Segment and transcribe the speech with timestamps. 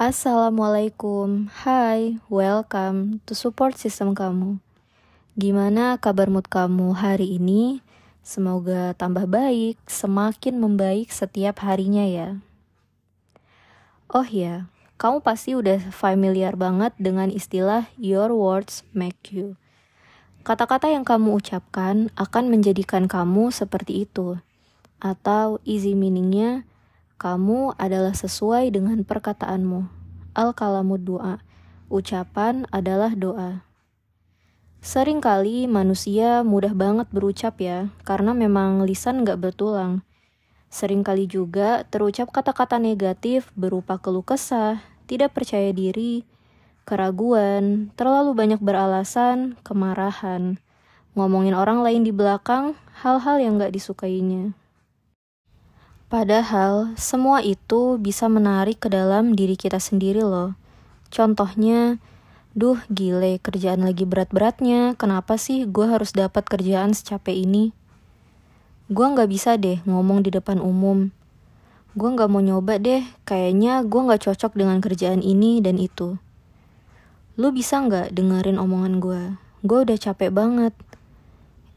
[0.00, 4.56] Assalamualaikum, hai, welcome to support system kamu.
[5.36, 7.84] Gimana kabar mood kamu hari ini?
[8.24, 12.40] Semoga tambah baik, semakin membaik setiap harinya ya.
[14.08, 19.60] Oh ya, kamu pasti udah familiar banget dengan istilah your words make you.
[20.48, 24.40] Kata-kata yang kamu ucapkan akan menjadikan kamu seperti itu.
[24.96, 26.64] Atau easy meaningnya,
[27.20, 29.84] kamu adalah sesuai dengan perkataanmu.
[30.32, 31.44] Al-kalamu doa.
[31.92, 33.60] Ucapan adalah doa.
[34.80, 40.00] Seringkali manusia mudah banget berucap ya, karena memang lisan gak bertulang.
[40.72, 46.24] Seringkali juga terucap kata-kata negatif berupa keluh kesah, tidak percaya diri,
[46.88, 50.56] keraguan, terlalu banyak beralasan, kemarahan,
[51.12, 54.56] ngomongin orang lain di belakang, hal-hal yang gak disukainya.
[56.10, 60.58] Padahal semua itu bisa menarik ke dalam diri kita sendiri loh.
[61.06, 62.02] Contohnya,
[62.50, 67.70] duh gile kerjaan lagi berat-beratnya, kenapa sih gue harus dapat kerjaan secapek ini?
[68.90, 71.14] Gue gak bisa deh ngomong di depan umum.
[71.94, 76.18] Gue gak mau nyoba deh, kayaknya gue gak cocok dengan kerjaan ini dan itu.
[77.38, 79.22] Lu bisa gak dengerin omongan gue?
[79.62, 80.74] Gue udah capek banget.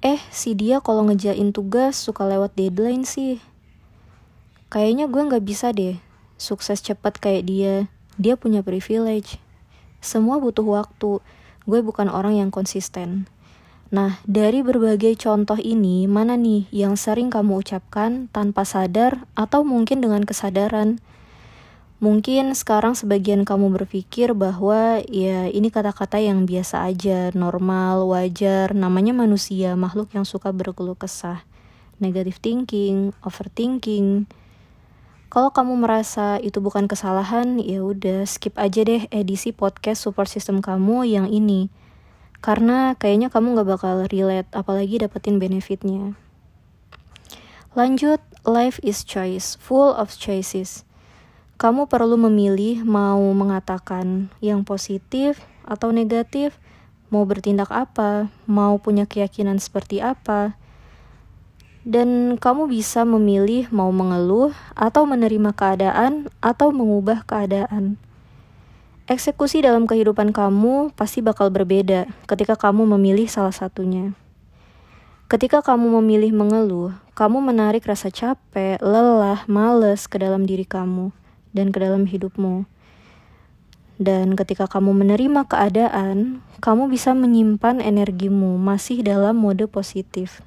[0.00, 3.51] Eh, si dia kalau ngejain tugas suka lewat deadline sih.
[4.72, 6.00] Kayaknya gue gak bisa deh
[6.40, 7.74] sukses cepat kayak dia.
[8.16, 9.36] Dia punya privilege.
[10.02, 11.22] Semua butuh waktu.
[11.68, 13.30] Gue bukan orang yang konsisten.
[13.92, 20.00] Nah, dari berbagai contoh ini, mana nih yang sering kamu ucapkan tanpa sadar atau mungkin
[20.00, 20.98] dengan kesadaran?
[22.02, 29.14] Mungkin sekarang sebagian kamu berpikir bahwa ya ini kata-kata yang biasa aja, normal, wajar, namanya
[29.14, 31.46] manusia, makhluk yang suka berkeluh kesah.
[32.02, 34.26] Negative thinking, overthinking,
[35.32, 40.60] kalau kamu merasa itu bukan kesalahan, ya udah skip aja deh edisi podcast support system
[40.60, 41.72] kamu yang ini.
[42.44, 46.12] Karena kayaknya kamu gak bakal relate, apalagi dapetin benefitnya.
[47.72, 50.84] Lanjut, life is choice, full of choices.
[51.56, 56.60] Kamu perlu memilih mau mengatakan yang positif atau negatif,
[57.08, 60.60] mau bertindak apa, mau punya keyakinan seperti apa,
[61.82, 67.98] dan kamu bisa memilih mau mengeluh atau menerima keadaan atau mengubah keadaan.
[69.10, 74.14] Eksekusi dalam kehidupan kamu pasti bakal berbeda ketika kamu memilih salah satunya.
[75.26, 81.10] Ketika kamu memilih mengeluh, kamu menarik rasa capek, lelah, males ke dalam diri kamu
[81.50, 82.68] dan ke dalam hidupmu.
[83.96, 90.44] Dan ketika kamu menerima keadaan, kamu bisa menyimpan energimu masih dalam mode positif.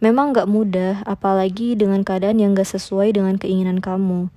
[0.00, 4.32] Memang gak mudah, apalagi dengan keadaan yang gak sesuai dengan keinginan kamu.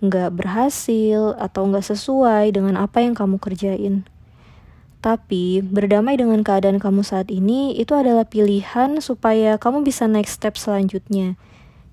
[0.00, 4.08] Gak berhasil atau gak sesuai dengan apa yang kamu kerjain.
[5.04, 10.56] Tapi, berdamai dengan keadaan kamu saat ini itu adalah pilihan supaya kamu bisa naik step
[10.56, 11.36] selanjutnya,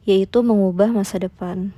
[0.07, 1.75] yaitu mengubah masa depan.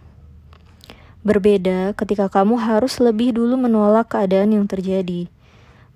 [1.25, 5.33] Berbeda ketika kamu harus lebih dulu menolak keadaan yang terjadi,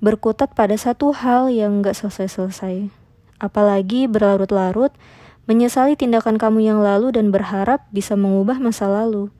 [0.01, 3.00] berkutat pada satu hal yang gak selesai-selesai
[3.41, 4.93] apalagi berlarut-larut
[5.49, 9.33] menyesali tindakan kamu yang lalu dan berharap bisa mengubah masa lalu.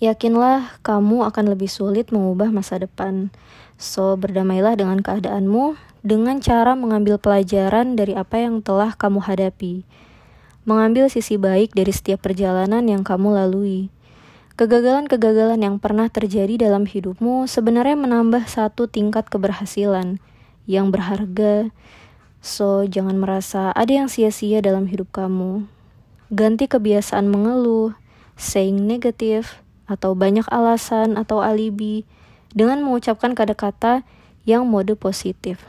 [0.00, 3.28] Yakinlah kamu akan lebih sulit mengubah masa depan.
[3.76, 9.84] So, berdamailah dengan keadaanmu dengan cara mengambil pelajaran dari apa yang telah kamu hadapi.
[10.64, 13.92] Mengambil sisi baik dari setiap perjalanan yang kamu lalui.
[14.56, 20.20] Kegagalan-kegagalan yang pernah terjadi dalam hidupmu sebenarnya menambah satu tingkat keberhasilan
[20.70, 21.74] yang berharga.
[22.38, 25.66] So, jangan merasa ada yang sia-sia dalam hidup kamu.
[26.30, 27.98] Ganti kebiasaan mengeluh,
[28.38, 29.58] saying negatif,
[29.90, 32.06] atau banyak alasan atau alibi
[32.54, 34.06] dengan mengucapkan kata-kata
[34.46, 35.66] yang mode positif.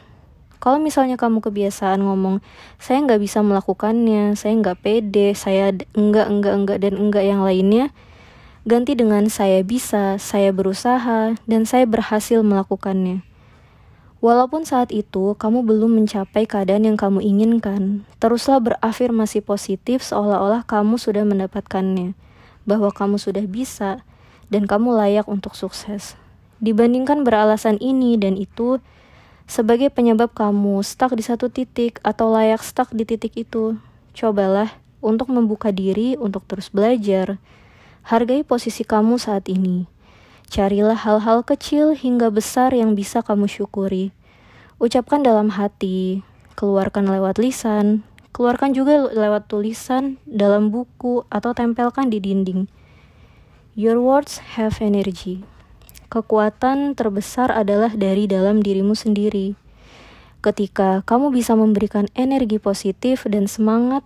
[0.61, 2.37] Kalau misalnya kamu kebiasaan ngomong,
[2.77, 7.89] saya nggak bisa melakukannya, saya nggak pede, saya enggak, enggak, enggak, dan enggak yang lainnya,
[8.69, 13.25] ganti dengan saya bisa, saya berusaha, dan saya berhasil melakukannya.
[14.21, 21.01] Walaupun saat itu kamu belum mencapai keadaan yang kamu inginkan, teruslah berafirmasi positif seolah-olah kamu
[21.01, 22.13] sudah mendapatkannya,
[22.69, 24.05] bahwa kamu sudah bisa
[24.53, 26.13] dan kamu layak untuk sukses.
[26.61, 28.77] Dibandingkan beralasan ini dan itu
[29.49, 33.81] sebagai penyebab kamu stuck di satu titik atau layak stuck di titik itu,
[34.13, 34.69] cobalah
[35.01, 37.41] untuk membuka diri untuk terus belajar.
[38.05, 39.89] Hargai posisi kamu saat ini
[40.51, 44.11] Carilah hal-hal kecil hingga besar yang bisa kamu syukuri.
[44.83, 46.27] Ucapkan dalam hati,
[46.59, 48.03] keluarkan lewat lisan,
[48.35, 52.67] keluarkan juga lewat tulisan dalam buku atau tempelkan di dinding.
[53.79, 55.47] Your words have energy.
[56.11, 59.55] Kekuatan terbesar adalah dari dalam dirimu sendiri.
[60.43, 64.03] Ketika kamu bisa memberikan energi positif dan semangat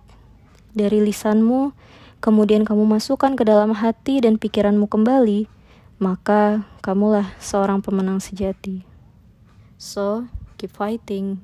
[0.78, 1.74] dari lisanmu,
[2.22, 5.55] kemudian kamu masukkan ke dalam hati dan pikiranmu kembali,
[5.96, 8.84] maka kamulah seorang pemenang sejati.
[9.80, 10.28] So,
[10.60, 11.40] keep fighting.